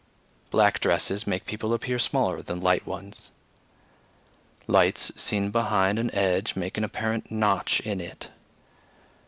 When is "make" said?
1.27-1.45, 6.55-6.75